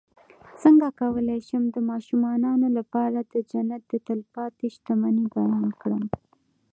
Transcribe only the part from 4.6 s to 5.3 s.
شتمنۍ